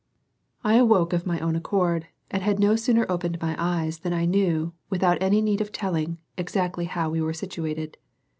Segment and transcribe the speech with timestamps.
[0.63, 4.25] I awoke of my own accord, and had no sooner opened my eyes than I
[4.25, 7.97] knew, without any need of telling, exactly how we were situated.